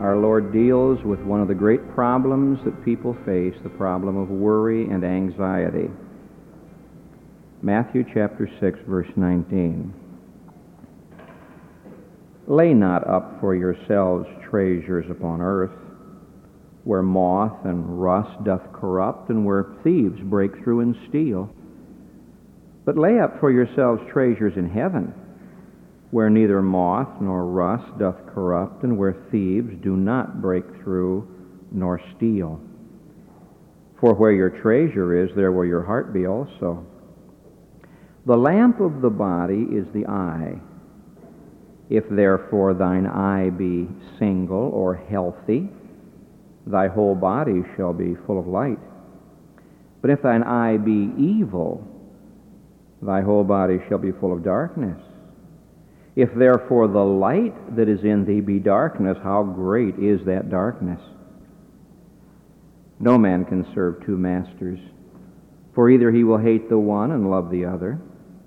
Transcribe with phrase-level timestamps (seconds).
[0.00, 4.30] Our Lord deals with one of the great problems that people face, the problem of
[4.30, 5.90] worry and anxiety.
[7.60, 9.92] Matthew chapter 6 verse 19.
[12.46, 15.76] Lay not up for yourselves treasures upon earth,
[16.84, 21.50] where moth and rust doth corrupt, and where thieves break through and steal.
[22.86, 25.12] But lay up for yourselves treasures in heaven
[26.10, 31.28] where neither moth nor rust doth corrupt, and where thieves do not break through
[31.70, 32.60] nor steal.
[34.00, 36.84] For where your treasure is, there will your heart be also.
[38.26, 40.60] The lamp of the body is the eye.
[41.88, 45.68] If therefore thine eye be single or healthy,
[46.66, 48.78] thy whole body shall be full of light.
[50.00, 51.86] But if thine eye be evil,
[53.02, 55.00] thy whole body shall be full of darkness.
[56.20, 61.00] If therefore the light that is in thee be darkness, how great is that darkness?
[62.98, 64.78] No man can serve two masters,
[65.74, 67.98] for either he will hate the one and love the other,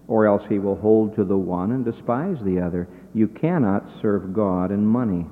[0.07, 2.88] or else he will hold to the one and despise the other.
[3.15, 5.25] You cannot serve God and money.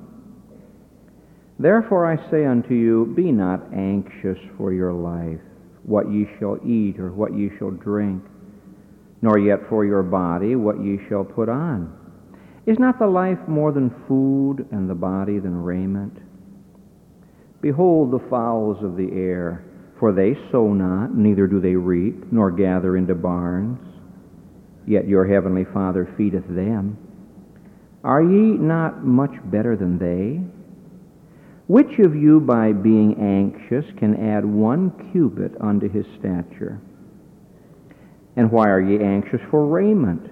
[1.60, 5.38] Therefore I say unto you, be not anxious for your life,
[5.84, 8.24] what ye shall eat or what ye shall drink,
[9.22, 12.01] nor yet for your body, what ye shall put on.
[12.64, 16.16] Is not the life more than food, and the body than raiment?
[17.60, 19.64] Behold the fowls of the air,
[19.98, 23.78] for they sow not, neither do they reap, nor gather into barns,
[24.86, 26.96] yet your heavenly Father feedeth them.
[28.04, 30.40] Are ye not much better than they?
[31.66, 36.80] Which of you, by being anxious, can add one cubit unto his stature?
[38.36, 40.31] And why are ye anxious for raiment?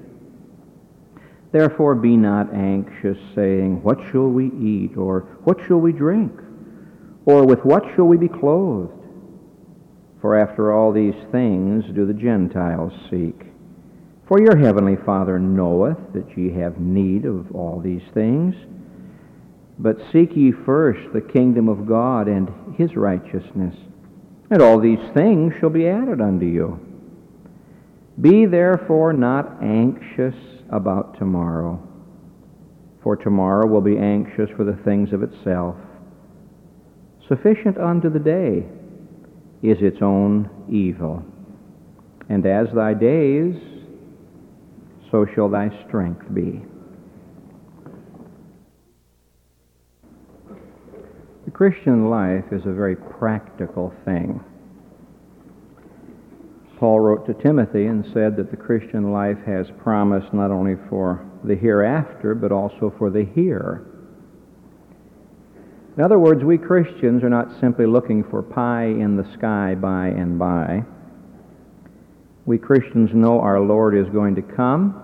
[1.51, 4.95] Therefore be not anxious, saying, What shall we eat?
[4.95, 6.31] Or what shall we drink?
[7.25, 8.93] Or with what shall we be clothed?
[10.21, 13.47] For after all these things do the Gentiles seek.
[14.27, 18.55] For your heavenly Father knoweth that ye have need of all these things.
[19.77, 23.75] But seek ye first the kingdom of God and his righteousness,
[24.49, 26.79] and all these things shall be added unto you.
[28.21, 30.35] Be therefore not anxious
[30.71, 31.79] about tomorrow,
[33.03, 35.75] for tomorrow will be anxious for the things of itself.
[37.27, 38.65] Sufficient unto the day
[39.61, 41.23] is its own evil.
[42.29, 43.55] And as thy days,
[45.11, 46.61] so shall thy strength be.
[51.45, 54.41] The Christian life is a very practical thing.
[56.81, 61.23] Paul wrote to Timothy and said that the Christian life has promise not only for
[61.43, 63.85] the hereafter, but also for the here.
[65.95, 70.07] In other words, we Christians are not simply looking for pie in the sky by
[70.07, 70.81] and by.
[72.47, 74.99] We Christians know our Lord is going to come,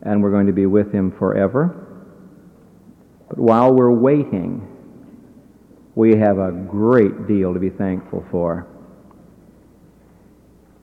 [0.00, 1.86] and we're going to be with him forever.
[3.28, 4.66] But while we're waiting,
[5.94, 8.66] we have a great deal to be thankful for.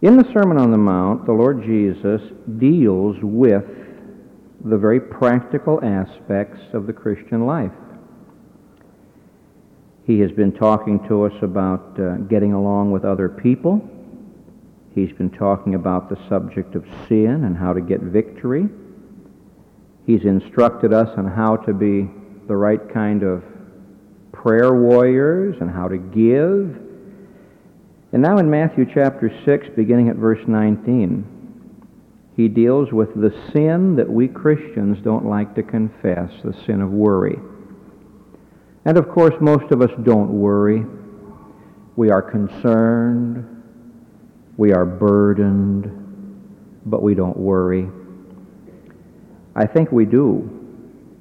[0.02, 2.22] In the Sermon on the Mount, the Lord Jesus
[2.58, 3.66] deals with
[4.64, 7.74] the very practical aspects of the Christian life.
[10.06, 13.82] He has been talking to us about uh, getting along with other people.
[14.96, 18.70] He's been talking about the subject of sin and how to get victory.
[20.06, 22.10] He's instructed us on how to be
[22.48, 23.44] the right kind of
[24.32, 26.89] prayer warriors and how to give
[28.12, 31.26] and now in Matthew chapter 6, beginning at verse 19,
[32.36, 36.90] he deals with the sin that we Christians don't like to confess, the sin of
[36.90, 37.38] worry.
[38.86, 40.86] And of course, most of us don't worry.
[41.96, 43.46] We are concerned.
[44.58, 45.86] We are burdened,
[46.86, 47.90] but we don't worry.
[49.56, 50.56] I think we do.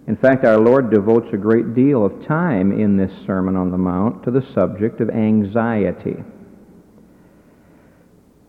[0.07, 3.77] In fact, our Lord devotes a great deal of time in this Sermon on the
[3.77, 6.17] Mount to the subject of anxiety.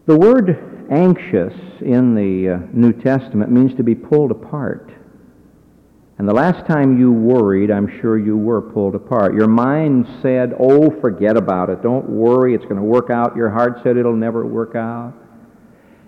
[0.10, 4.92] The word anxious in the uh, New Testament means to be pulled apart.
[6.18, 9.36] And the last time you worried, I'm sure you were pulled apart.
[9.36, 11.84] Your mind said, Oh, forget about it.
[11.84, 12.56] Don't worry.
[12.56, 13.36] It's going to work out.
[13.36, 15.14] Your heart said it'll never work out.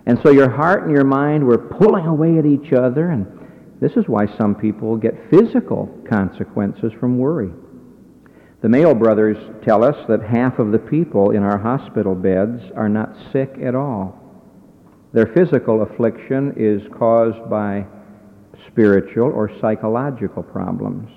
[0.06, 3.24] And so your heart and your mind were pulling away at each other, and
[3.80, 7.52] this is why some people get physical consequences from worry.
[8.62, 12.88] The Mayo brothers tell us that half of the people in our hospital beds are
[12.88, 14.16] not sick at all.
[15.12, 17.84] Their physical affliction is caused by
[18.68, 21.10] spiritual or psychological problems.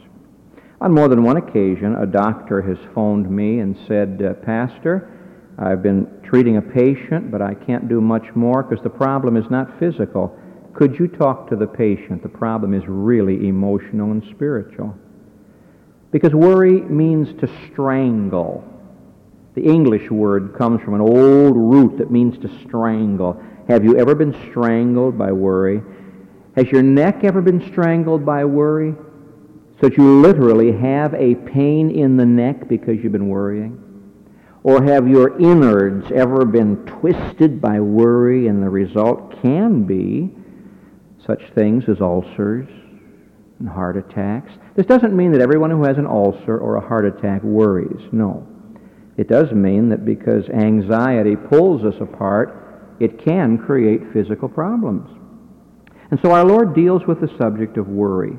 [0.81, 5.11] On more than one occasion, a doctor has phoned me and said, uh, Pastor,
[5.59, 9.45] I've been treating a patient, but I can't do much more because the problem is
[9.51, 10.35] not physical.
[10.73, 12.23] Could you talk to the patient?
[12.23, 14.95] The problem is really emotional and spiritual.
[16.15, 18.63] Because worry means to strangle.
[19.53, 23.43] The English word comes from an old root that means to strangle.
[23.67, 25.81] Have you ever been strangled by worry?
[26.55, 28.95] Has your neck ever been strangled by worry?
[29.81, 33.77] So that you literally have a pain in the neck because you've been worrying?
[34.63, 40.33] Or have your innards ever been twisted by worry and the result can be
[41.25, 42.69] such things as ulcers
[43.59, 44.51] and heart attacks.
[44.75, 48.09] This doesn't mean that everyone who has an ulcer or a heart attack worries.
[48.11, 48.47] No.
[49.17, 55.09] It does mean that because anxiety pulls us apart, it can create physical problems.
[56.11, 58.37] And so our Lord deals with the subject of worry.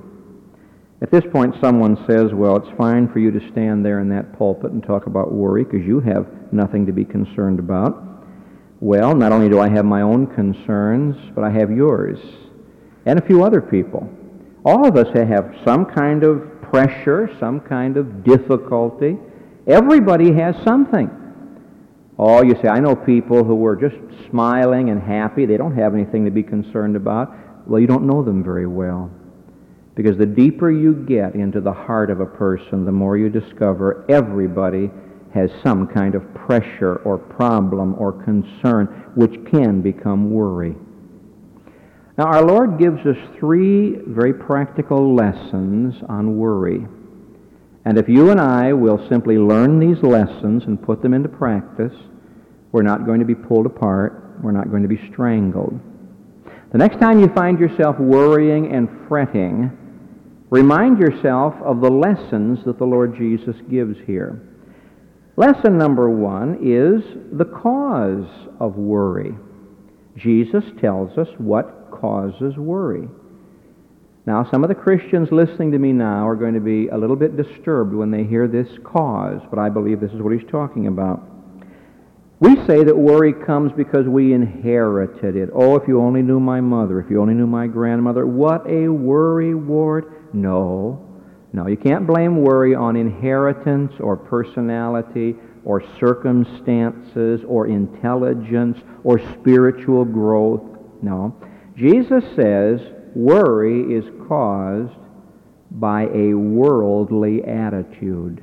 [1.02, 4.38] At this point, someone says, well, it's fine for you to stand there in that
[4.38, 8.02] pulpit and talk about worry because you have nothing to be concerned about.
[8.80, 12.18] Well, not only do I have my own concerns, but I have yours
[13.06, 14.10] and a few other people.
[14.66, 19.16] All of us have some kind of pressure, some kind of difficulty.
[19.64, 21.08] Everybody has something.
[22.18, 23.94] Oh, you say, I know people who are just
[24.28, 25.46] smiling and happy.
[25.46, 27.32] They don't have anything to be concerned about.
[27.68, 29.08] Well, you don't know them very well.
[29.94, 34.04] Because the deeper you get into the heart of a person, the more you discover
[34.08, 34.90] everybody
[35.32, 40.74] has some kind of pressure or problem or concern which can become worry.
[42.18, 46.86] Now, our Lord gives us three very practical lessons on worry.
[47.84, 51.92] And if you and I will simply learn these lessons and put them into practice,
[52.72, 54.40] we're not going to be pulled apart.
[54.42, 55.78] We're not going to be strangled.
[56.72, 59.70] The next time you find yourself worrying and fretting,
[60.50, 64.42] remind yourself of the lessons that the Lord Jesus gives here.
[65.36, 67.02] Lesson number one is
[67.38, 68.26] the cause
[68.58, 69.34] of worry.
[70.16, 73.08] Jesus tells us what causes worry.
[74.26, 77.14] Now, some of the Christians listening to me now are going to be a little
[77.14, 80.88] bit disturbed when they hear this cause, but I believe this is what he's talking
[80.88, 81.22] about.
[82.40, 85.48] We say that worry comes because we inherited it.
[85.54, 88.88] Oh, if you only knew my mother, if you only knew my grandmother, what a
[88.88, 90.12] worry ward.
[90.34, 91.06] No,
[91.52, 100.04] no, you can't blame worry on inheritance or personality or circumstances or intelligence or spiritual
[100.04, 100.62] growth.
[101.00, 101.34] No.
[101.76, 102.80] Jesus says
[103.14, 104.94] worry is caused
[105.70, 108.42] by a worldly attitude.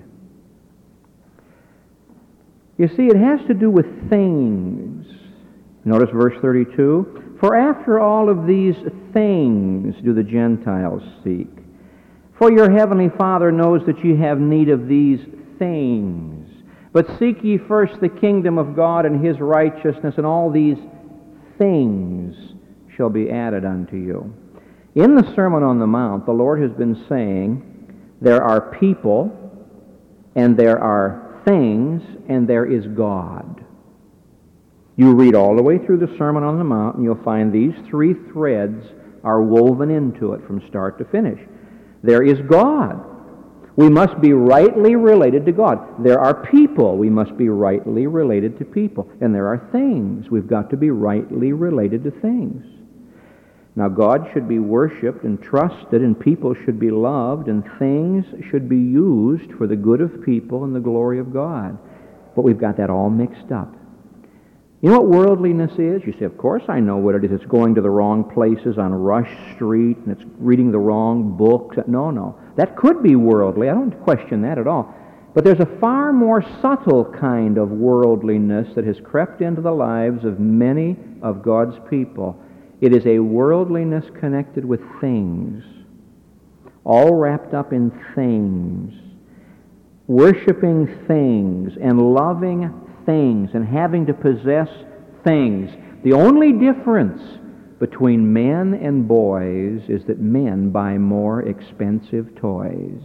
[2.78, 5.06] You see, it has to do with things.
[5.86, 7.38] Notice verse 32.
[7.40, 8.76] For after all of these
[9.14, 11.50] things do the Gentiles seek.
[12.38, 15.20] For your heavenly Father knows that ye have need of these
[15.60, 16.50] things.
[16.92, 20.78] But seek ye first the kingdom of God and his righteousness, and all these
[21.58, 22.53] things
[22.96, 24.34] shall be added unto you.
[24.96, 27.70] In the Sermon on the Mount, the Lord has been saying,
[28.22, 29.32] there are people,
[30.36, 33.66] and there are things, and there is God.
[34.96, 37.74] You read all the way through the Sermon on the Mount, and you'll find these
[37.90, 38.86] three threads
[39.24, 41.40] are woven into it from start to finish.
[42.04, 43.04] There is God.
[43.76, 46.04] We must be rightly related to God.
[46.04, 46.98] There are people.
[46.98, 49.10] We must be rightly related to people.
[49.20, 50.30] And there are things.
[50.30, 52.64] We've got to be rightly related to things.
[53.76, 58.70] Now, God should be worshiped and trusted, and people should be loved, and things should
[58.70, 61.78] be used for the good of people and the glory of God.
[62.36, 63.74] But we've got that all mixed up.
[64.82, 66.06] You know what worldliness is?
[66.06, 67.32] You say, Of course I know what it is.
[67.32, 71.78] It's going to the wrong places on Rush Street, and it's reading the wrong books.
[71.88, 72.38] No, no.
[72.58, 73.70] That could be worldly.
[73.70, 74.94] I don't question that at all.
[75.34, 80.26] But there's a far more subtle kind of worldliness that has crept into the lives
[80.26, 82.43] of many of God's people.
[82.84, 85.64] It is a worldliness connected with things,
[86.84, 88.94] all wrapped up in things,
[90.08, 92.74] worshiping things and loving
[93.06, 94.68] things and having to possess
[95.24, 95.72] things.
[96.04, 97.22] The only difference
[97.80, 103.02] between men and boys is that men buy more expensive toys.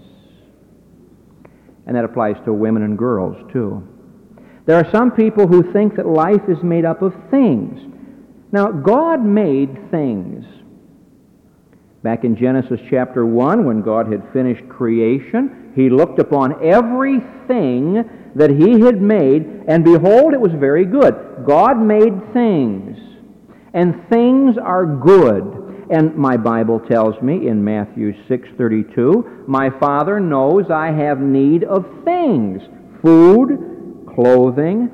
[1.87, 3.87] And that applies to women and girls, too.
[4.67, 7.95] There are some people who think that life is made up of things.
[8.51, 10.45] Now, God made things.
[12.03, 18.51] Back in Genesis chapter 1, when God had finished creation, he looked upon everything that
[18.51, 21.45] he had made, and behold, it was very good.
[21.45, 22.97] God made things,
[23.75, 25.87] and things are good.
[25.91, 31.85] And my Bible tells me in Matthew 6:32, "My Father knows I have need of
[32.05, 32.63] things:
[33.03, 33.59] food,
[34.07, 34.91] clothing,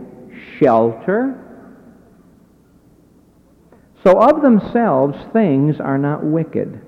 [0.59, 1.35] shelter."
[4.05, 6.79] So of themselves things are not wicked.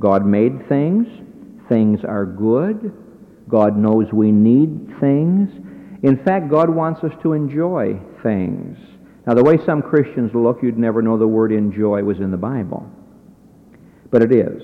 [0.00, 1.06] God made things,
[1.68, 2.94] things are good.
[3.46, 5.50] God knows we need things.
[6.02, 8.78] In fact, God wants us to enjoy things.
[9.26, 12.38] Now, the way some Christians look, you'd never know the word enjoy was in the
[12.38, 12.88] Bible.
[14.10, 14.62] But it is.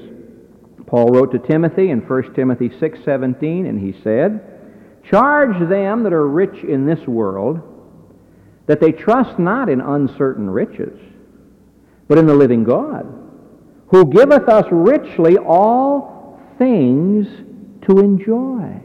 [0.86, 4.40] Paul wrote to Timothy in 1 Timothy 6:17 and he said,
[5.02, 7.60] "Charge them that are rich in this world
[8.66, 10.98] that they trust not in uncertain riches,
[12.08, 13.06] but in the living God,
[13.88, 17.26] who giveth us richly all things
[17.82, 18.80] to enjoy."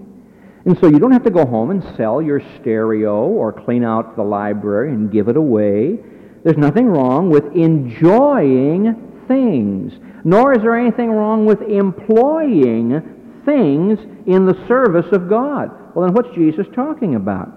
[0.65, 4.15] And so you don't have to go home and sell your stereo or clean out
[4.15, 5.99] the library and give it away.
[6.43, 8.95] There's nothing wrong with enjoying
[9.27, 13.01] things, nor is there anything wrong with employing
[13.45, 15.71] things in the service of God.
[15.93, 17.51] Well, then what's Jesus talking about?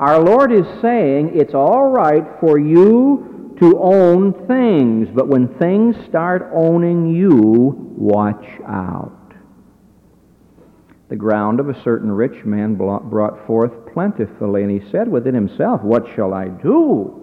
[0.00, 5.94] Our Lord is saying it's all right for you to own things, but when things
[6.08, 9.12] start owning you, watch out.
[11.08, 15.82] The ground of a certain rich man brought forth plentifully, and he said within himself,
[15.82, 17.20] What shall I do?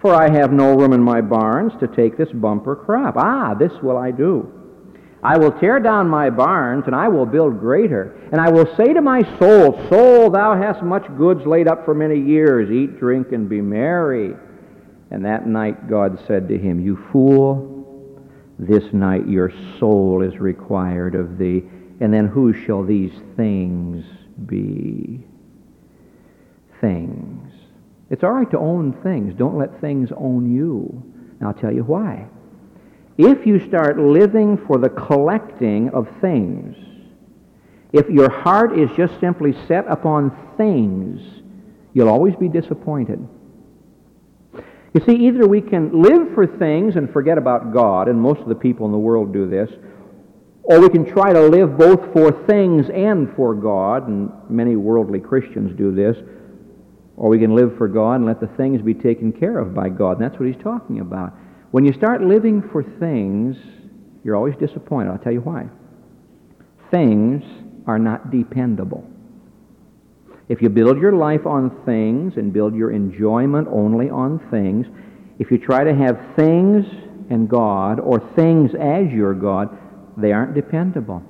[0.00, 3.14] For I have no room in my barns to take this bumper crop.
[3.16, 4.57] Ah, this will I do.
[5.22, 8.16] I will tear down my barns, and I will build greater.
[8.30, 11.94] And I will say to my soul, Soul, thou hast much goods laid up for
[11.94, 12.70] many years.
[12.70, 14.34] Eat, drink, and be merry.
[15.10, 18.22] And that night God said to him, You fool,
[18.58, 21.64] this night your soul is required of thee.
[22.00, 24.04] And then who shall these things
[24.46, 25.24] be?
[26.80, 27.52] Things.
[28.10, 29.34] It's all right to own things.
[29.34, 31.02] Don't let things own you.
[31.40, 32.28] And I'll tell you why.
[33.18, 36.76] If you start living for the collecting of things,
[37.92, 41.20] if your heart is just simply set upon things,
[41.94, 43.26] you'll always be disappointed.
[44.94, 48.48] You see, either we can live for things and forget about God, and most of
[48.48, 49.68] the people in the world do this,
[50.62, 55.18] or we can try to live both for things and for God, and many worldly
[55.18, 56.16] Christians do this.
[57.16, 59.88] Or we can live for God and let the things be taken care of by
[59.88, 60.20] God.
[60.20, 61.32] And that's what he's talking about.
[61.70, 63.56] When you start living for things,
[64.24, 65.10] you're always disappointed.
[65.10, 65.68] I'll tell you why.
[66.90, 67.42] Things
[67.86, 69.08] are not dependable.
[70.48, 74.86] If you build your life on things and build your enjoyment only on things,
[75.38, 76.86] if you try to have things
[77.30, 79.76] and God or things as your God,
[80.16, 81.22] they aren't dependable.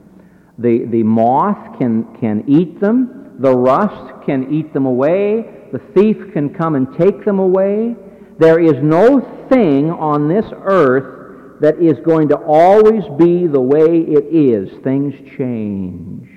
[0.59, 6.33] The, the moth can, can eat them, the rust can eat them away, the thief
[6.33, 7.97] can come and take them away.
[8.38, 14.00] There is no thing on this earth that is going to always be the way
[14.00, 14.71] it is.
[14.85, 16.30] Things change.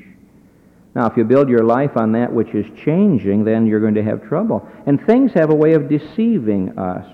[0.95, 4.03] Now, if you build your life on that which is changing, then you're going to
[4.03, 4.67] have trouble.
[4.85, 7.05] And things have a way of deceiving us.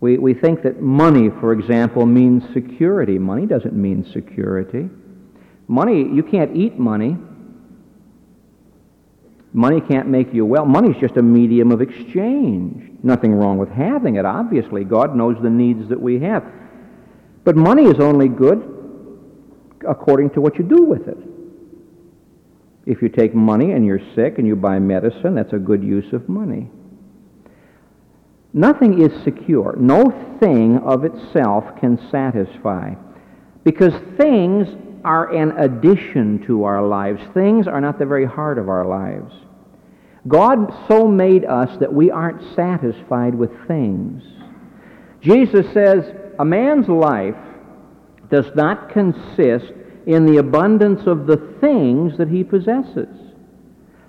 [0.00, 3.18] We, we think that money, for example, means security.
[3.18, 4.88] Money doesn't mean security.
[5.68, 7.16] Money, you can't eat money.
[9.54, 10.64] Money can't make you well.
[10.64, 12.90] Money's just a medium of exchange.
[13.02, 14.84] Nothing wrong with having it, obviously.
[14.84, 16.44] God knows the needs that we have.
[17.44, 18.68] But money is only good
[19.86, 21.18] according to what you do with it.
[22.86, 26.12] If you take money and you're sick and you buy medicine, that's a good use
[26.12, 26.70] of money.
[28.54, 29.76] Nothing is secure.
[29.78, 32.94] No thing of itself can satisfy.
[33.64, 34.68] Because things
[35.04, 37.20] are an addition to our lives.
[37.34, 39.32] Things are not the very heart of our lives.
[40.28, 44.22] God so made us that we aren't satisfied with things.
[45.20, 46.04] Jesus says
[46.38, 47.36] a man's life
[48.30, 49.72] does not consist
[50.06, 53.08] in the abundance of the things that he possesses.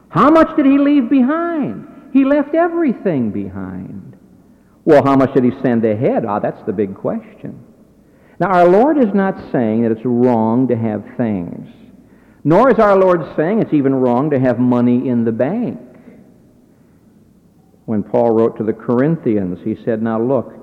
[0.10, 1.88] How much did he leave behind?
[2.14, 4.18] He left everything behind.
[4.86, 6.26] Well, how much did he send ahead?
[6.26, 7.63] Ah, that's the big question.
[8.44, 11.66] Now, our Lord is not saying that it's wrong to have things,
[12.44, 15.80] nor is our Lord saying it's even wrong to have money in the bank.
[17.86, 20.54] When Paul wrote to the Corinthians, he said, Now look,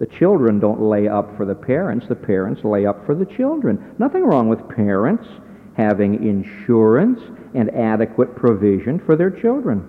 [0.00, 3.94] the children don't lay up for the parents, the parents lay up for the children.
[4.00, 5.28] Nothing wrong with parents
[5.76, 7.20] having insurance
[7.54, 9.88] and adequate provision for their children.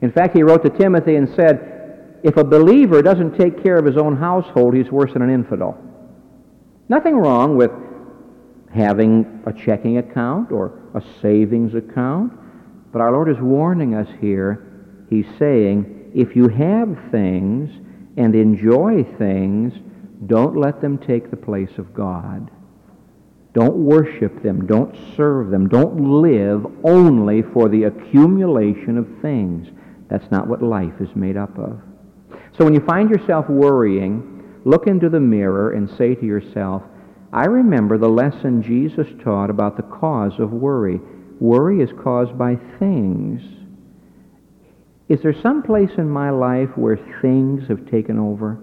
[0.00, 3.84] In fact, he wrote to Timothy and said, If a believer doesn't take care of
[3.84, 5.78] his own household, he's worse than an infidel.
[6.92, 7.70] Nothing wrong with
[8.70, 12.34] having a checking account or a savings account,
[12.92, 15.06] but our Lord is warning us here.
[15.08, 17.70] He's saying, if you have things
[18.18, 19.72] and enjoy things,
[20.26, 22.50] don't let them take the place of God.
[23.54, 24.66] Don't worship them.
[24.66, 25.70] Don't serve them.
[25.70, 29.66] Don't live only for the accumulation of things.
[30.10, 31.80] That's not what life is made up of.
[32.58, 34.31] So when you find yourself worrying,
[34.64, 36.82] look into the mirror and say to yourself,
[37.32, 41.00] I remember the lesson Jesus taught about the cause of worry.
[41.40, 43.40] Worry is caused by things.
[45.08, 48.58] Is there some place in my life where things have taken over?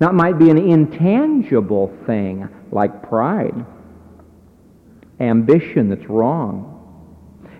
[0.00, 3.64] Now, it might be an intangible thing like pride,
[5.20, 6.70] ambition that's wrong.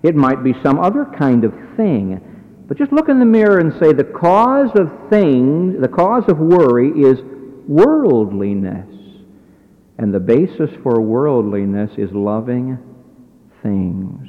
[0.02, 2.20] It might be some other kind of thing.
[2.66, 6.38] But just look in the mirror and say the cause of things, the cause of
[6.38, 7.18] worry is
[7.68, 8.88] worldliness.
[9.98, 12.78] And the basis for worldliness is loving
[13.62, 14.28] things.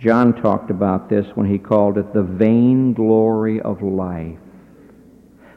[0.00, 4.38] John talked about this when he called it the vainglory of life.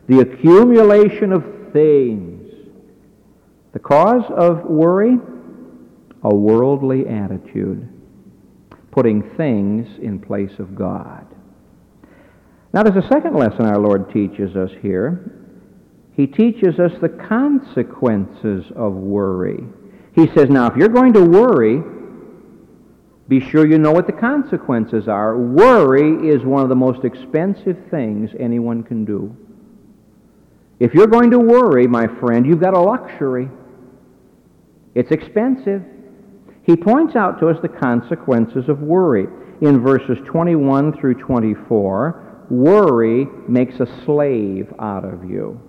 [0.07, 2.51] The accumulation of things.
[3.72, 5.17] The cause of worry?
[6.24, 7.89] A worldly attitude,
[8.91, 11.25] putting things in place of God.
[12.74, 15.43] Now, there's a second lesson our Lord teaches us here.
[16.16, 19.64] He teaches us the consequences of worry.
[20.14, 21.82] He says, now, if you're going to worry,
[23.28, 25.38] be sure you know what the consequences are.
[25.38, 29.36] Worry is one of the most expensive things anyone can do.
[30.80, 33.50] If you're going to worry, my friend, you've got a luxury.
[34.94, 35.82] It's expensive.
[36.64, 39.28] He points out to us the consequences of worry.
[39.62, 45.60] In verses 21 through 24, worry makes a slave out of you.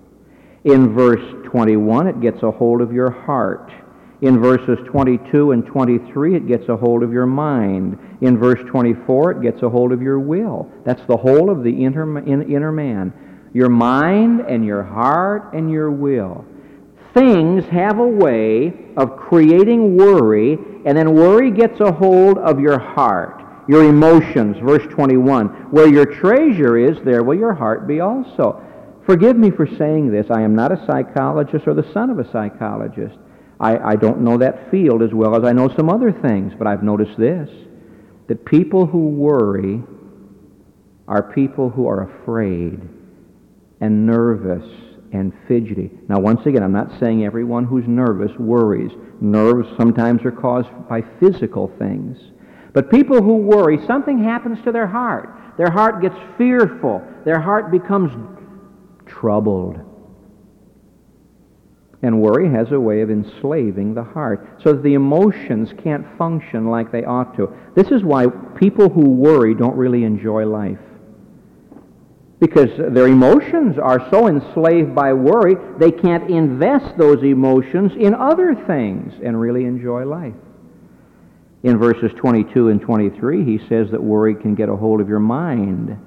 [0.65, 3.71] In verse 21, it gets a hold of your heart.
[4.21, 7.99] In verses 22 and 23, it gets a hold of your mind.
[8.21, 10.71] In verse 24, it gets a hold of your will.
[10.83, 13.13] That's the whole of the inner, inner man.
[13.53, 16.43] Your mind and your heart and your will.
[17.13, 22.79] Things have a way of creating worry, and then worry gets a hold of your
[22.79, 24.57] heart, your emotions.
[24.57, 28.64] Verse 21 Where your treasure is, there will your heart be also.
[29.05, 30.27] Forgive me for saying this.
[30.31, 33.15] I am not a psychologist or the son of a psychologist.
[33.59, 36.67] I, I don't know that field as well as I know some other things, but
[36.67, 37.49] I've noticed this
[38.27, 39.83] that people who worry
[41.07, 42.81] are people who are afraid
[43.79, 44.65] and nervous
[45.13, 45.91] and fidgety.
[46.09, 48.91] Now, once again, I'm not saying everyone who's nervous worries.
[49.21, 52.17] Nerves sometimes are caused by physical things.
[52.73, 55.29] But people who worry, something happens to their heart.
[55.57, 57.01] Their heart gets fearful.
[57.23, 58.11] Their heart becomes
[59.05, 59.79] troubled.
[62.01, 66.91] And worry has a way of enslaving the heart so the emotions can't function like
[66.91, 67.51] they ought to.
[67.75, 68.27] This is why
[68.59, 70.77] people who worry don't really enjoy life.
[72.39, 78.53] Because their emotions are so enslaved by worry, they can't invest those emotions in other
[78.67, 80.35] things and really enjoy life.
[81.63, 85.19] In verses 22 and 23, he says that worry can get a hold of your
[85.19, 85.97] mind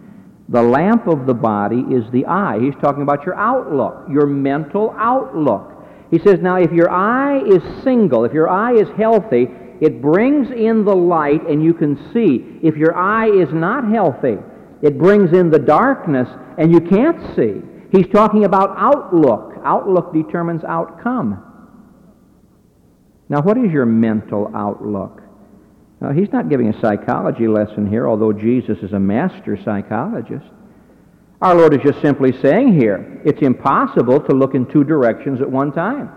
[0.49, 2.59] the lamp of the body is the eye.
[2.59, 5.75] He's talking about your outlook, your mental outlook.
[6.11, 9.49] He says, now if your eye is single, if your eye is healthy,
[9.81, 12.59] it brings in the light and you can see.
[12.67, 14.39] If your eye is not healthy,
[14.83, 17.61] it brings in the darkness and you can't see.
[17.93, 19.55] He's talking about outlook.
[19.65, 21.45] Outlook determines outcome.
[23.29, 25.23] Now, what is your mental outlook?
[26.01, 30.47] Now, he's not giving a psychology lesson here, although Jesus is a master psychologist.
[31.43, 35.51] Our Lord is just simply saying here it's impossible to look in two directions at
[35.51, 36.11] one time.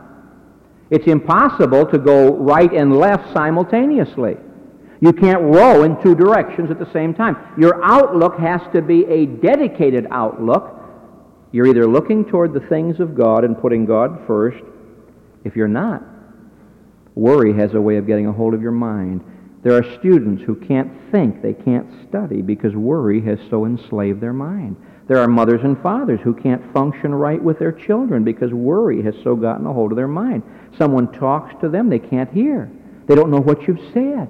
[0.89, 4.35] It's impossible to go right and left simultaneously.
[4.99, 7.37] You can't row in two directions at the same time.
[7.57, 10.77] Your outlook has to be a dedicated outlook.
[11.51, 14.63] You're either looking toward the things of God and putting God first.
[15.43, 16.03] If you're not,
[17.15, 19.21] Worry has a way of getting a hold of your mind.
[19.63, 24.33] There are students who can't think, they can't study because worry has so enslaved their
[24.33, 24.75] mind.
[25.07, 29.13] There are mothers and fathers who can't function right with their children because worry has
[29.23, 30.43] so gotten a hold of their mind.
[30.77, 32.71] Someone talks to them, they can't hear.
[33.07, 34.29] They don't know what you've said.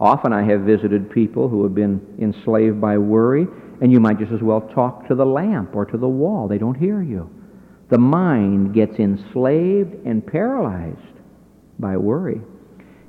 [0.00, 3.46] Often I have visited people who have been enslaved by worry,
[3.80, 6.48] and you might just as well talk to the lamp or to the wall.
[6.48, 7.30] They don't hear you.
[7.88, 10.98] The mind gets enslaved and paralyzed
[11.78, 12.40] by worry.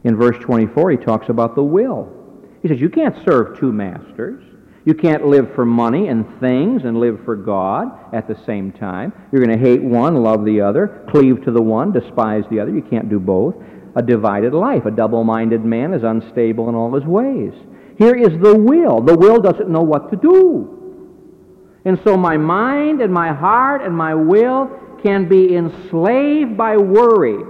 [0.03, 2.09] In verse 24, he talks about the will.
[2.61, 4.43] He says, You can't serve two masters.
[4.85, 9.13] You can't live for money and things and live for God at the same time.
[9.31, 12.71] You're going to hate one, love the other, cleave to the one, despise the other.
[12.71, 13.55] You can't do both.
[13.95, 14.85] A divided life.
[14.85, 17.53] A double minded man is unstable in all his ways.
[17.97, 19.01] Here is the will.
[19.01, 20.75] The will doesn't know what to do.
[21.85, 24.71] And so my mind and my heart and my will
[25.03, 27.43] can be enslaved by worry.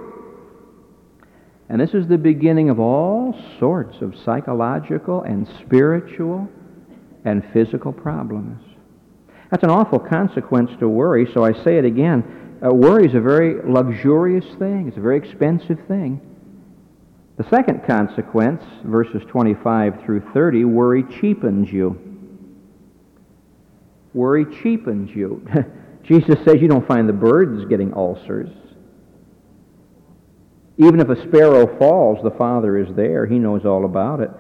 [1.70, 6.50] And this is the beginning of all sorts of psychological and spiritual
[7.26, 8.60] and physical problems.
[9.52, 12.58] That's an awful consequence to worry, so I say it again.
[12.64, 16.20] Uh, worry is a very luxurious thing, it's a very expensive thing.
[17.38, 21.98] The second consequence, verses 25 through 30, worry cheapens you.
[24.14, 25.48] Worry cheapens you.
[26.04, 28.50] Jesus says you don't find the birds getting ulcers.
[30.80, 33.26] Even if a sparrow falls, the Father is there.
[33.26, 34.32] He knows all about it.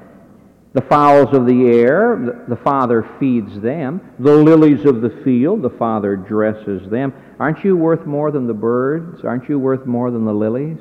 [0.71, 3.99] The fowls of the air, the Father feeds them.
[4.19, 7.13] The lilies of the field, the Father dresses them.
[7.39, 9.25] Aren't you worth more than the birds?
[9.25, 10.80] Aren't you worth more than the lilies?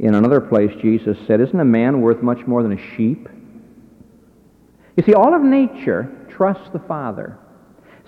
[0.00, 3.28] In another place, Jesus said, Isn't a man worth much more than a sheep?
[4.96, 7.38] You see, all of nature trusts the Father.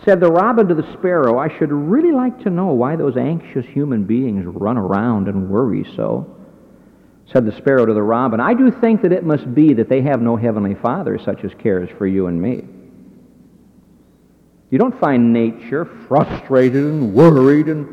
[0.05, 3.65] Said the robin to the sparrow, I should really like to know why those anxious
[3.65, 6.37] human beings run around and worry so.
[7.33, 10.03] Said the sparrow to the robin, I do think that it must be that they
[10.03, 12.65] have no heavenly Father such as cares for you and me.
[14.71, 17.89] You don't find nature frustrated and worried, and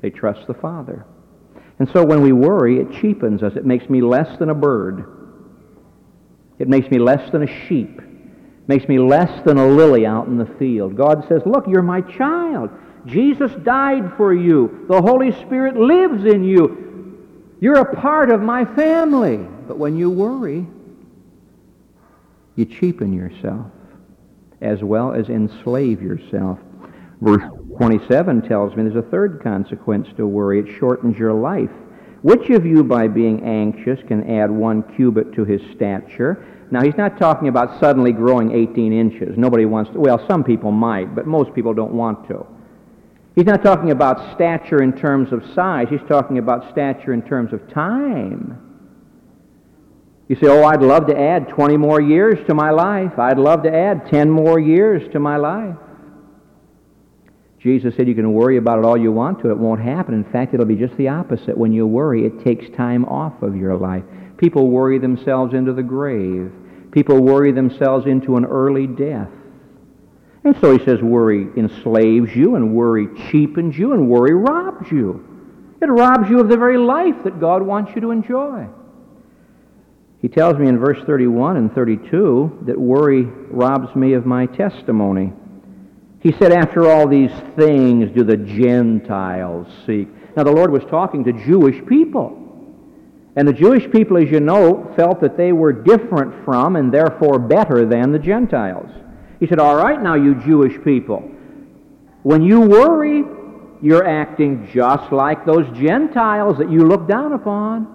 [0.00, 1.06] they trust the Father.
[1.80, 3.56] And so when we worry, it cheapens us.
[3.56, 5.06] It makes me less than a bird.
[6.60, 8.00] It makes me less than a sheep.
[8.66, 10.96] Makes me less than a lily out in the field.
[10.96, 12.70] God says, Look, you're my child.
[13.06, 14.86] Jesus died for you.
[14.88, 17.56] The Holy Spirit lives in you.
[17.60, 19.36] You're a part of my family.
[19.36, 20.66] But when you worry,
[22.56, 23.66] you cheapen yourself
[24.60, 26.58] as well as enslave yourself.
[27.20, 27.42] Verse
[27.76, 30.60] 27 tells me there's a third consequence to worry.
[30.60, 31.70] It shortens your life.
[32.22, 36.46] Which of you, by being anxious, can add one cubit to his stature?
[36.74, 39.38] Now, he's not talking about suddenly growing 18 inches.
[39.38, 40.00] Nobody wants to.
[40.00, 42.44] Well, some people might, but most people don't want to.
[43.36, 45.86] He's not talking about stature in terms of size.
[45.88, 48.58] He's talking about stature in terms of time.
[50.26, 53.20] You say, oh, I'd love to add 20 more years to my life.
[53.20, 55.76] I'd love to add 10 more years to my life.
[57.60, 59.50] Jesus said you can worry about it all you want to.
[59.52, 60.12] It won't happen.
[60.12, 61.56] In fact, it'll be just the opposite.
[61.56, 64.02] When you worry, it takes time off of your life.
[64.38, 66.50] People worry themselves into the grave.
[66.94, 69.28] People worry themselves into an early death.
[70.44, 75.76] And so he says worry enslaves you, and worry cheapens you, and worry robs you.
[75.82, 78.68] It robs you of the very life that God wants you to enjoy.
[80.22, 85.32] He tells me in verse 31 and 32 that worry robs me of my testimony.
[86.20, 90.08] He said, After all these things do the Gentiles seek.
[90.36, 92.43] Now, the Lord was talking to Jewish people.
[93.36, 97.38] And the Jewish people, as you know, felt that they were different from and therefore
[97.38, 98.90] better than the Gentiles.
[99.40, 101.18] He said, All right, now, you Jewish people,
[102.22, 103.24] when you worry,
[103.82, 107.88] you're acting just like those Gentiles that you look down upon.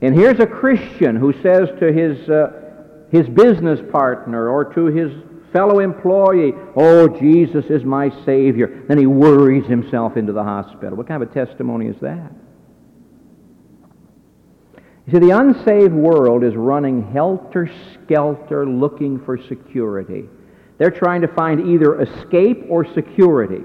[0.00, 5.12] And here's a Christian who says to his, uh, his business partner or to his
[5.52, 8.84] fellow employee, Oh, Jesus is my Savior.
[8.88, 10.96] Then he worries himself into the hospital.
[10.96, 12.32] What kind of a testimony is that?
[15.06, 20.24] You see, the unsaved world is running helter skelter looking for security.
[20.78, 23.62] They're trying to find either escape or security.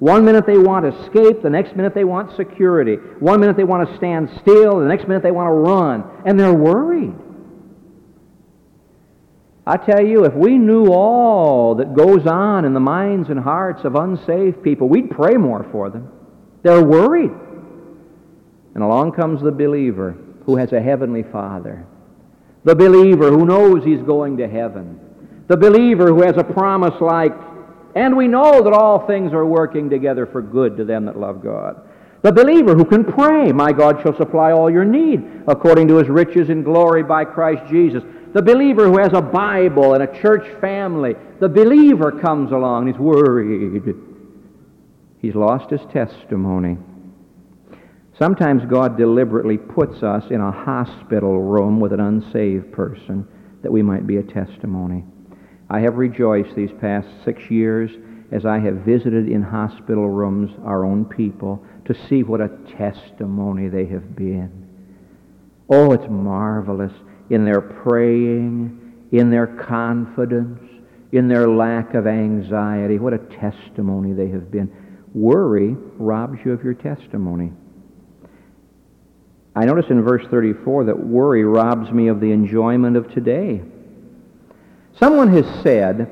[0.00, 2.96] One minute they want escape, the next minute they want security.
[3.20, 6.04] One minute they want to stand still, the next minute they want to run.
[6.26, 7.14] And they're worried.
[9.64, 13.84] I tell you, if we knew all that goes on in the minds and hearts
[13.84, 16.10] of unsaved people, we'd pray more for them.
[16.64, 17.30] They're worried.
[18.74, 21.86] And along comes the believer who has a heavenly Father.
[22.64, 24.98] The believer who knows he's going to heaven.
[25.48, 27.32] The believer who has a promise like,
[27.94, 31.42] and we know that all things are working together for good to them that love
[31.42, 31.88] God.
[32.22, 36.08] The believer who can pray, My God shall supply all your need according to his
[36.08, 38.04] riches in glory by Christ Jesus.
[38.32, 41.16] The believer who has a Bible and a church family.
[41.40, 43.82] The believer comes along, he's worried.
[45.20, 46.78] He's lost his testimony.
[48.18, 53.26] Sometimes God deliberately puts us in a hospital room with an unsaved person
[53.62, 55.04] that we might be a testimony.
[55.70, 57.90] I have rejoiced these past six years
[58.30, 63.68] as I have visited in hospital rooms our own people to see what a testimony
[63.68, 64.68] they have been.
[65.70, 66.92] Oh, it's marvelous
[67.30, 70.60] in their praying, in their confidence,
[71.12, 72.98] in their lack of anxiety.
[72.98, 74.70] What a testimony they have been.
[75.14, 77.52] Worry robs you of your testimony.
[79.54, 83.62] I notice in verse 34 that worry robs me of the enjoyment of today.
[84.98, 86.08] Someone has said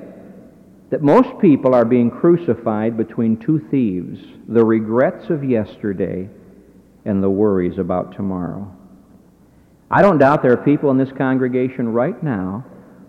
[0.91, 6.29] that most people are being crucified between two thieves the regrets of yesterday
[7.05, 8.71] and the worries about tomorrow.
[9.91, 12.65] I don't doubt there are people in this congregation right now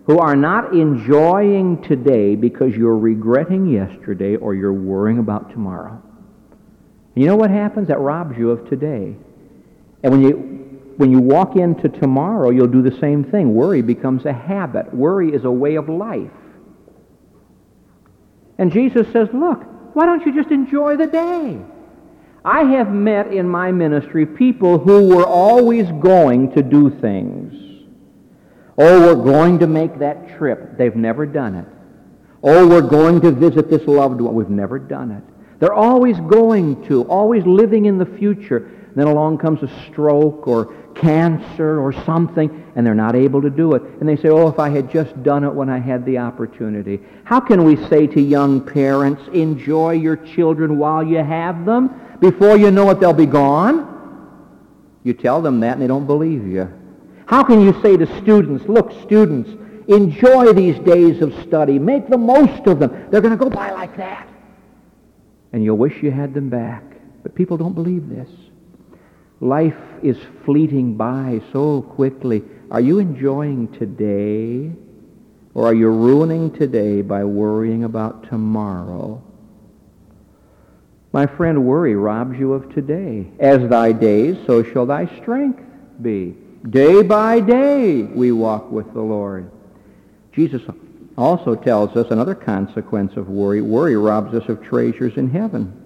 [0.06, 6.02] who are not enjoying today because you're regretting yesterday or you're worrying about tomorrow.
[7.14, 7.88] You know what happens?
[7.88, 9.16] That robs you of today.
[10.02, 10.32] And when you,
[10.96, 13.54] when you walk into tomorrow, you'll do the same thing.
[13.54, 14.92] Worry becomes a habit.
[14.92, 16.30] Worry is a way of life.
[18.58, 21.58] And Jesus says, Look, why don't you just enjoy the day?
[22.44, 27.54] I have met in my ministry people who were always going to do things.
[28.76, 30.76] Oh, we're going to make that trip.
[30.76, 31.66] They've never done it.
[32.42, 34.34] Oh, we're going to visit this loved one.
[34.34, 35.22] We've never done it.
[35.60, 38.70] They're always going to, always living in the future.
[38.94, 43.74] Then along comes a stroke or cancer or something, and they're not able to do
[43.74, 43.82] it.
[43.82, 47.00] And they say, oh, if I had just done it when I had the opportunity.
[47.24, 52.18] How can we say to young parents, enjoy your children while you have them?
[52.20, 53.88] Before you know it, they'll be gone?
[55.04, 56.72] You tell them that, and they don't believe you.
[57.26, 59.50] How can you say to students, look, students,
[59.88, 61.78] enjoy these days of study.
[61.78, 63.08] Make the most of them.
[63.10, 64.28] They're going to go by like that.
[65.52, 66.82] And you'll wish you had them back.
[67.22, 68.28] But people don't believe this.
[69.42, 69.74] Life
[70.04, 72.44] is fleeting by so quickly.
[72.70, 74.70] Are you enjoying today?
[75.52, 79.20] Or are you ruining today by worrying about tomorrow?
[81.12, 83.32] My friend, worry robs you of today.
[83.40, 85.60] As thy days, so shall thy strength
[86.00, 86.36] be.
[86.70, 89.50] Day by day we walk with the Lord.
[90.32, 90.62] Jesus
[91.18, 93.60] also tells us another consequence of worry.
[93.60, 95.81] Worry robs us of treasures in heaven.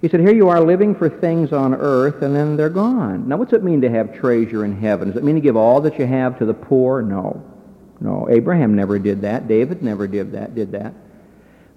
[0.00, 3.28] He said, here you are living for things on earth, and then they're gone.
[3.28, 5.08] Now, what's it mean to have treasure in heaven?
[5.08, 7.02] Does it mean to give all that you have to the poor?
[7.02, 7.44] No.
[8.00, 8.26] No.
[8.30, 9.46] Abraham never did that.
[9.46, 10.54] David never did that.
[10.54, 10.94] Did that.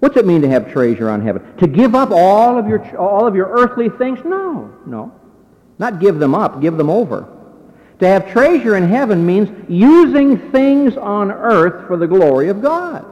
[0.00, 1.56] What's it mean to have treasure on heaven?
[1.58, 4.18] To give up all of your, all of your earthly things?
[4.24, 4.74] No.
[4.86, 5.12] No.
[5.78, 6.62] Not give them up.
[6.62, 7.28] Give them over.
[8.00, 13.04] To have treasure in heaven means using things on earth for the glory of God.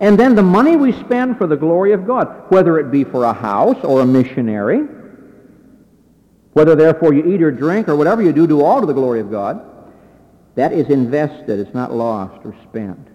[0.00, 3.24] And then the money we spend for the glory of God, whether it be for
[3.24, 4.86] a house or a missionary,
[6.54, 9.20] whether therefore you eat or drink or whatever you do, do all to the glory
[9.20, 9.62] of God,
[10.54, 11.60] that is invested.
[11.60, 13.08] It's not lost or spent.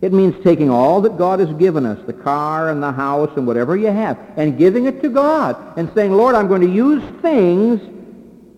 [0.00, 3.46] It means taking all that God has given us, the car and the house and
[3.46, 7.02] whatever you have, and giving it to God and saying, Lord, I'm going to use
[7.20, 7.80] things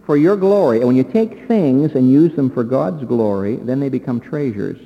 [0.07, 0.79] for your glory.
[0.79, 4.79] And when you take things and use them for God's glory, then they become treasures,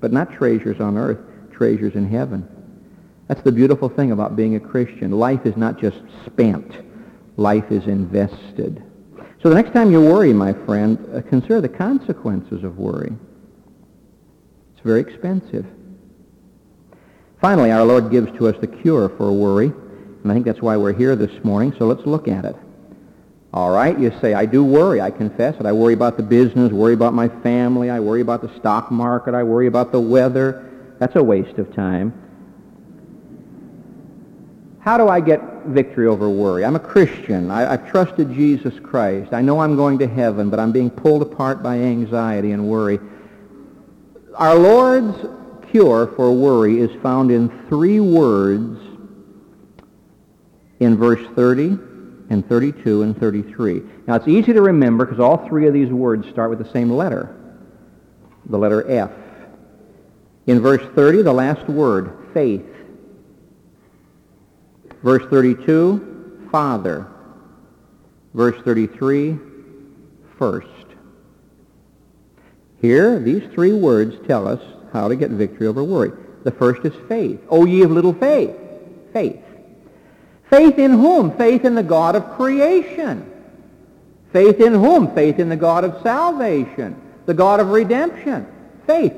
[0.00, 1.27] but not treasures on earth
[1.58, 2.48] treasures in heaven.
[3.26, 5.10] That's the beautiful thing about being a Christian.
[5.10, 6.72] Life is not just spent.
[7.36, 8.82] Life is invested.
[9.42, 13.12] So the next time you worry, my friend, uh, consider the consequences of worry.
[14.72, 15.66] It's very expensive.
[17.40, 19.66] Finally, our Lord gives to us the cure for worry,
[20.22, 22.56] and I think that's why we're here this morning, so let's look at it.
[23.52, 25.00] All right, you say, I do worry.
[25.00, 25.64] I confess it.
[25.64, 29.34] I worry about the business, worry about my family, I worry about the stock market,
[29.34, 30.67] I worry about the weather,
[30.98, 32.12] that's a waste of time.
[34.80, 36.64] How do I get victory over worry?
[36.64, 37.50] I'm a Christian.
[37.50, 39.32] I, have trusted Jesus Christ.
[39.32, 42.98] I know I'm going to heaven, but I'm being pulled apart by anxiety and worry.
[44.34, 45.26] Our Lord's
[45.70, 48.80] cure for worry is found in three words
[50.80, 51.78] in verse 30
[52.30, 53.82] and 32 and 33.
[54.06, 56.90] Now, it's easy to remember because all three of these words start with the same
[56.90, 57.36] letter,
[58.46, 59.10] the letter F.
[60.48, 62.64] In verse 30, the last word, faith.
[65.02, 67.06] Verse 32, Father.
[68.32, 69.38] Verse 33,
[70.38, 70.66] first.
[72.80, 76.12] Here, these three words tell us how to get victory over worry.
[76.44, 77.40] The first is faith.
[77.50, 78.56] O ye of little faith.
[79.12, 79.44] Faith.
[80.48, 81.36] Faith in whom?
[81.36, 83.30] Faith in the God of creation.
[84.32, 85.14] Faith in whom?
[85.14, 88.46] Faith in the God of salvation, the God of redemption.
[88.86, 89.12] Faith.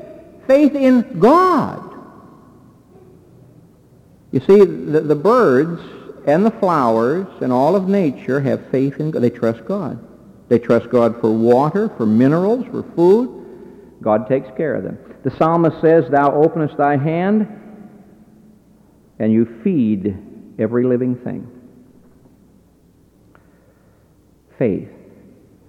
[0.51, 1.95] Faith in God.
[4.33, 5.81] You see, the, the birds
[6.27, 9.23] and the flowers and all of nature have faith in God.
[9.23, 10.05] They trust God.
[10.49, 13.47] They trust God for water, for minerals, for food.
[14.03, 14.99] God takes care of them.
[15.23, 17.47] The psalmist says, Thou openest thy hand
[19.21, 20.17] and you feed
[20.59, 21.49] every living thing.
[24.59, 24.89] Faith.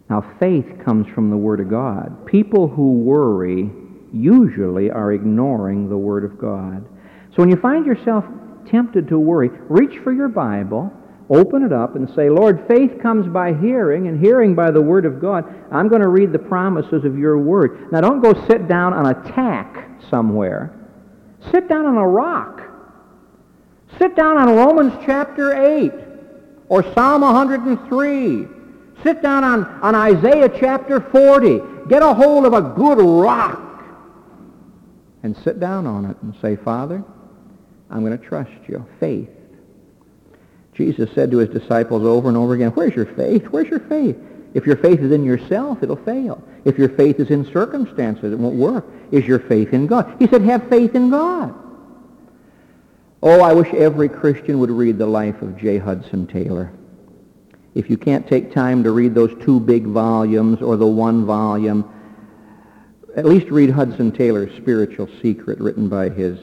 [0.10, 2.26] Now, faith comes from the Word of God.
[2.26, 3.70] People who worry
[4.14, 6.86] usually are ignoring the Word of God.
[7.32, 8.26] So when you find yourself
[8.70, 10.92] tempted to worry, reach for your Bible,
[11.30, 15.06] open it up, and say, Lord, faith comes by hearing, and hearing by the Word
[15.06, 15.46] of God.
[15.72, 17.92] I'm going to read the promises of your Word.
[17.92, 20.74] Now, don't go sit down on a tack somewhere.
[21.52, 22.62] Sit down on a rock.
[23.98, 25.92] Sit down on Romans chapter 8
[26.70, 28.62] or Psalm 103
[29.04, 31.88] Sit down on, on Isaiah chapter 40.
[31.90, 33.71] Get a hold of a good rock
[35.24, 37.04] and sit down on it and say, Father,
[37.90, 38.86] I'm going to trust you.
[39.00, 39.30] Faith.
[40.74, 43.46] Jesus said to his disciples over and over again, where's your faith?
[43.46, 44.18] Where's your faith?
[44.54, 46.44] If your faith is in yourself, it'll fail.
[46.66, 48.86] If your faith is in circumstances, it won't work.
[49.12, 50.16] Is your faith in God?
[50.20, 51.54] He said, have faith in God.
[53.24, 55.78] Oh, I wish every Christian would read the life of J.
[55.78, 56.74] Hudson Taylor
[57.74, 61.90] if you can't take time to read those two big volumes or the one volume,
[63.16, 66.40] at least read Hudson Taylor's Spiritual Secret, written by his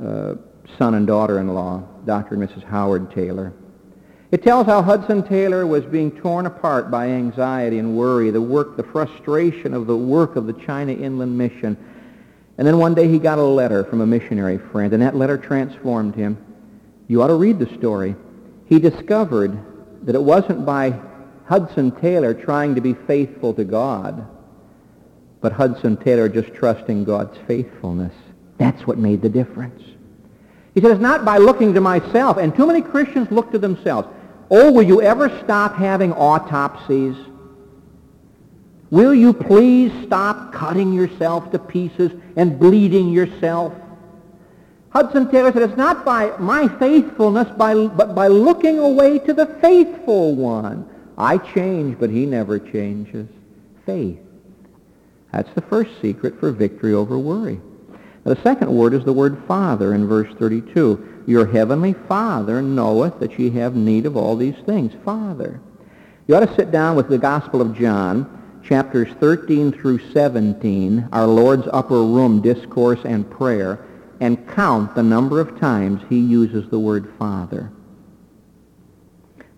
[0.00, 0.34] uh,
[0.78, 2.34] son and daughter-in-law, Dr.
[2.34, 2.62] and Mrs.
[2.64, 3.52] Howard Taylor.
[4.30, 8.76] It tells how Hudson Taylor was being torn apart by anxiety and worry, the work,
[8.76, 11.76] the frustration of the work of the China Inland Mission.
[12.58, 15.38] And then one day he got a letter from a missionary friend, and that letter
[15.38, 16.36] transformed him.
[17.08, 18.16] You ought to read the story.
[18.66, 19.58] He discovered
[20.04, 21.00] that it wasn't by
[21.46, 24.26] Hudson Taylor trying to be faithful to God,
[25.44, 28.14] but Hudson Taylor just trusting God's faithfulness.
[28.56, 29.78] That's what made the difference.
[30.74, 34.08] He said, it's not by looking to myself, and too many Christians look to themselves.
[34.50, 37.14] Oh, will you ever stop having autopsies?
[38.88, 43.74] Will you please stop cutting yourself to pieces and bleeding yourself?
[44.88, 49.44] Hudson Taylor said, it's not by my faithfulness, by, but by looking away to the
[49.60, 50.88] faithful one.
[51.18, 53.28] I change, but he never changes.
[53.84, 54.23] Faith.
[55.34, 57.60] That's the first secret for victory over worry.
[58.24, 61.24] Now, the second word is the word Father in verse 32.
[61.26, 64.92] Your heavenly Father knoweth that ye have need of all these things.
[65.04, 65.60] Father.
[66.28, 71.26] You ought to sit down with the Gospel of John, chapters 13 through 17, our
[71.26, 73.84] Lord's upper room discourse and prayer,
[74.20, 77.72] and count the number of times he uses the word Father.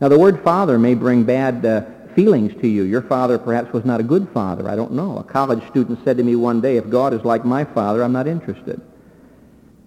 [0.00, 1.82] Now, the word Father may bring bad uh,
[2.16, 2.83] feelings to you.
[2.83, 4.68] Your father perhaps was not a good father.
[4.68, 5.18] I don't know.
[5.18, 8.12] A college student said to me one day, if God is like my father, I'm
[8.12, 8.81] not interested.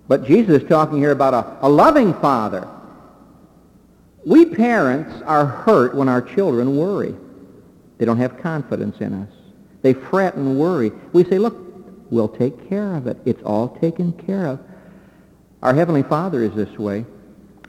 [0.08, 2.68] But Jesus is talking here about a, a loving father.
[4.26, 7.15] We parents are hurt when our children worry.
[7.98, 9.34] They don't have confidence in us.
[9.82, 10.92] They fret and worry.
[11.13, 11.58] We say, look,
[12.12, 13.18] we'll take care of it.
[13.26, 14.60] It's all taken care of.
[15.63, 17.06] Our Heavenly Father is this way.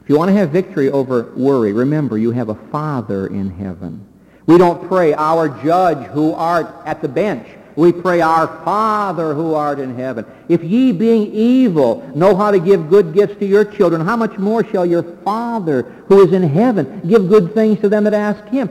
[0.01, 4.07] If you want to have victory over worry, remember you have a Father in heaven.
[4.45, 7.47] We don't pray, our judge who art at the bench.
[7.75, 10.25] We pray, our Father who art in heaven.
[10.49, 14.37] If ye, being evil, know how to give good gifts to your children, how much
[14.37, 18.45] more shall your Father who is in heaven give good things to them that ask
[18.49, 18.69] him?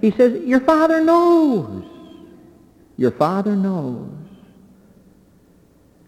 [0.00, 1.84] He says, your Father knows.
[2.96, 4.10] Your Father knows.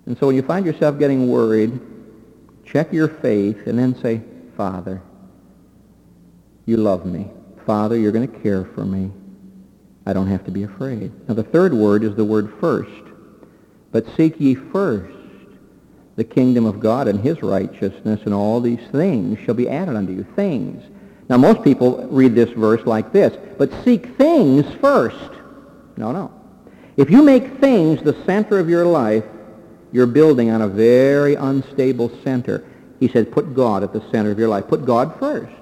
[0.06, 1.78] And so when you find yourself getting worried,
[2.64, 4.22] check your faith and then say,
[4.56, 5.02] Father,
[6.64, 7.30] you love me.
[7.66, 9.10] Father, you're going to care for me.
[10.06, 11.12] I don't have to be afraid.
[11.28, 12.90] Now the third word is the word first.
[13.92, 15.16] But seek ye first
[16.16, 20.12] the kingdom of God and his righteousness, and all these things shall be added unto
[20.12, 20.24] you.
[20.36, 20.82] Things.
[21.28, 25.30] Now most people read this verse like this, but seek things first.
[25.96, 26.32] No, no.
[26.96, 29.24] If you make things the center of your life,
[29.92, 32.64] you're building on a very unstable center.
[32.98, 34.68] He said, put God at the center of your life.
[34.68, 35.54] Put God first.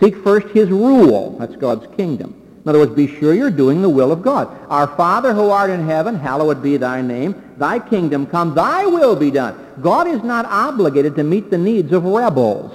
[0.00, 1.36] Seek first his rule.
[1.38, 2.42] That's God's kingdom.
[2.66, 4.48] In other words, be sure you're doing the will of God.
[4.68, 7.40] Our Father who art in heaven, hallowed be thy name.
[7.56, 9.56] Thy kingdom come, thy will be done.
[9.80, 12.72] God is not obligated to meet the needs of rebels.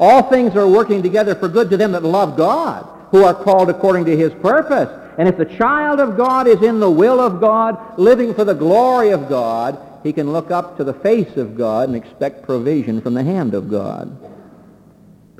[0.00, 3.70] All things are working together for good to them that love God, who are called
[3.70, 4.88] according to his purpose.
[5.16, 8.54] And if the child of God is in the will of God, living for the
[8.54, 13.00] glory of God, he can look up to the face of God and expect provision
[13.02, 14.29] from the hand of God.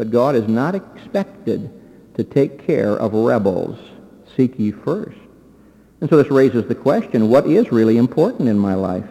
[0.00, 1.70] But God is not expected
[2.14, 3.78] to take care of rebels.
[4.34, 5.18] Seek ye first.
[6.00, 9.04] And so this raises the question, what is really important in my life?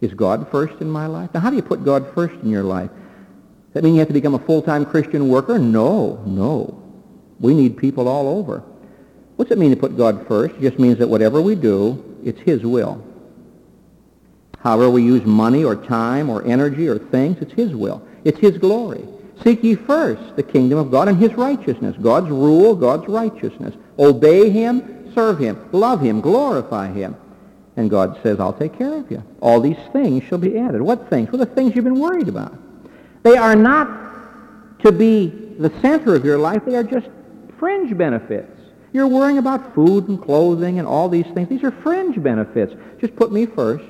[0.00, 1.30] Is God first in my life?
[1.32, 2.90] Now, how do you put God first in your life?
[2.90, 5.60] Does that mean you have to become a full-time Christian worker?
[5.60, 6.82] No, no.
[7.38, 8.64] We need people all over.
[9.36, 10.56] What's it mean to put God first?
[10.56, 13.00] It just means that whatever we do, it's his will.
[14.58, 18.04] However we use money or time or energy or things, it's his will.
[18.24, 19.06] It's his glory.
[19.42, 21.96] Seek ye first the kingdom of God and his righteousness.
[22.00, 23.74] God's rule, God's righteousness.
[23.98, 27.16] Obey him, serve him, love him, glorify him.
[27.76, 29.22] And God says, I'll take care of you.
[29.40, 30.80] All these things shall be added.
[30.80, 31.30] What things?
[31.30, 32.56] Well, the things you've been worried about.
[33.22, 35.26] They are not to be
[35.58, 36.64] the center of your life.
[36.64, 37.08] They are just
[37.58, 38.52] fringe benefits.
[38.92, 41.50] You're worrying about food and clothing and all these things.
[41.50, 42.74] These are fringe benefits.
[42.98, 43.84] Just put me first.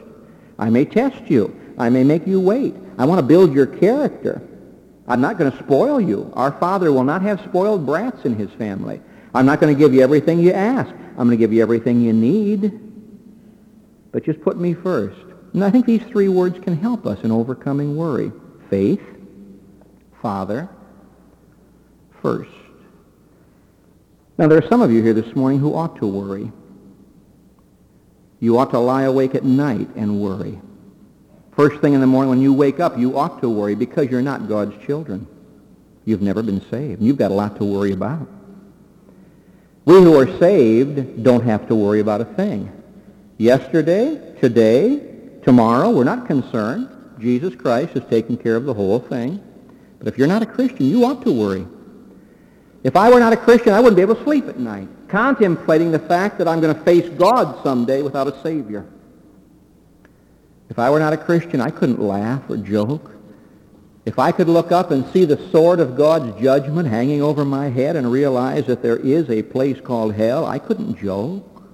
[0.58, 1.54] I may test you.
[1.78, 2.74] I may make you wait.
[2.98, 4.42] I want to build your character.
[5.08, 6.32] I'm not going to spoil you.
[6.34, 9.00] Our Father will not have spoiled brats in his family.
[9.34, 10.90] I'm not going to give you everything you ask.
[10.90, 12.80] I'm going to give you everything you need.
[14.12, 15.20] But just put me first.
[15.52, 18.32] And I think these three words can help us in overcoming worry.
[18.68, 19.02] Faith,
[20.20, 20.68] Father,
[22.20, 22.50] first.
[24.38, 26.50] Now, there are some of you here this morning who ought to worry.
[28.40, 30.60] You ought to lie awake at night and worry.
[31.56, 34.20] First thing in the morning when you wake up, you ought to worry because you're
[34.20, 35.26] not God's children.
[36.04, 37.00] You've never been saved.
[37.00, 38.28] You've got a lot to worry about.
[39.86, 42.70] We who are saved don't have to worry about a thing.
[43.38, 45.00] Yesterday, today,
[45.44, 46.90] tomorrow, we're not concerned.
[47.18, 49.42] Jesus Christ has taken care of the whole thing.
[49.98, 51.66] But if you're not a Christian, you ought to worry.
[52.84, 55.90] If I were not a Christian, I wouldn't be able to sleep at night, contemplating
[55.90, 58.86] the fact that I'm going to face God someday without a Savior.
[60.68, 63.12] If I were not a Christian, I couldn't laugh or joke.
[64.04, 67.68] If I could look up and see the sword of God's judgment hanging over my
[67.68, 71.64] head and realize that there is a place called hell, I couldn't joke.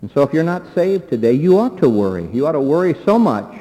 [0.00, 2.28] And so if you're not saved today, you ought to worry.
[2.32, 3.52] You ought to worry so much.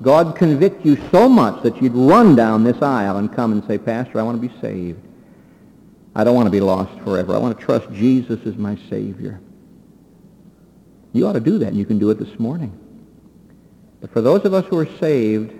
[0.00, 3.78] God convict you so much that you'd run down this aisle and come and say,
[3.78, 5.00] Pastor, I want to be saved.
[6.14, 7.34] I don't want to be lost forever.
[7.34, 9.40] I want to trust Jesus as my Savior.
[11.12, 12.72] You ought to do that, and you can do it this morning.
[14.00, 15.52] But for those of us who are saved,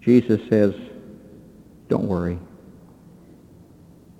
[0.00, 0.74] Jesus says,
[1.88, 2.38] don't worry.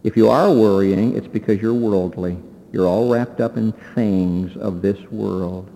[0.05, 2.37] If you are worrying, it's because you're worldly.
[2.73, 5.71] You're all wrapped up in things of this world.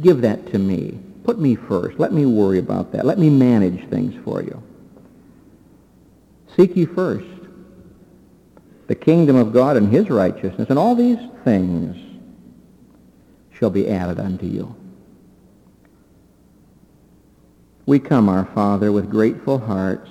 [0.00, 0.98] Give that to me.
[1.24, 1.98] Put me first.
[1.98, 3.06] Let me worry about that.
[3.06, 4.62] Let me manage things for you.
[6.56, 7.26] Seek ye first
[8.86, 11.96] the kingdom of God and his righteousness, and all these things
[13.52, 14.74] shall be added unto you.
[17.86, 20.10] We come, our Father, with grateful hearts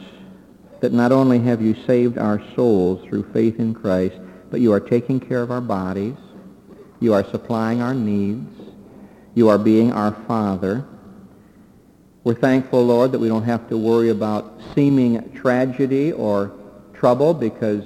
[0.79, 4.15] that not only have you saved our souls through faith in Christ,
[4.51, 6.15] but you are taking care of our bodies.
[6.99, 8.51] You are supplying our needs.
[9.33, 10.85] You are being our Father.
[12.23, 16.51] We're thankful, Lord, that we don't have to worry about seeming tragedy or
[16.93, 17.83] trouble because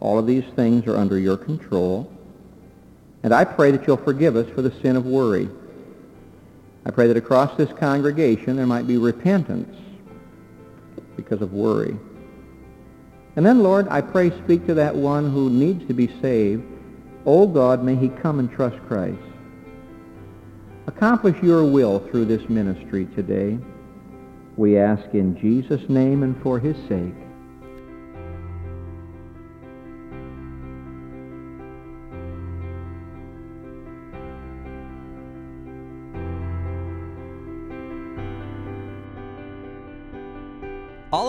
[0.00, 2.12] all of these things are under your control.
[3.22, 5.48] And I pray that you'll forgive us for the sin of worry.
[6.86, 9.76] I pray that across this congregation there might be repentance
[11.16, 11.96] because of worry.
[13.36, 16.62] And then, Lord, I pray speak to that one who needs to be saved.
[17.26, 19.18] Oh God, may he come and trust Christ.
[20.86, 23.58] Accomplish your will through this ministry today.
[24.56, 27.14] We ask in Jesus' name and for his sake.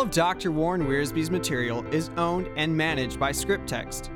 [0.05, 0.51] Of Dr.
[0.51, 4.11] Warren Wiersbe's material is owned and managed by Scriptex.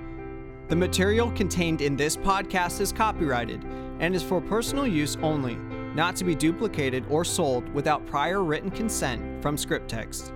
[0.67, 3.65] The material contained in this podcast is copyrighted
[3.99, 5.55] and is for personal use only,
[5.95, 10.31] not to be duplicated or sold without prior written consent from Scriptex.